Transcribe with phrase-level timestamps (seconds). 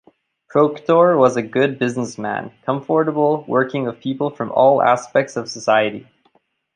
[0.49, 6.07] Proctor was a good businessman, comfortable working with people from all aspects of society.